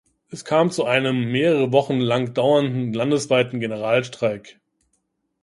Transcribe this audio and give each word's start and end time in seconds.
Es 0.31 0.43
kam 0.45 0.71
zu 0.71 0.85
einem 0.85 1.31
mehrere 1.31 1.71
Wochen 1.71 1.99
lang 1.99 2.33
dauernden 2.33 2.91
landesweiten 2.91 3.59
Generalstreik. 3.59 4.59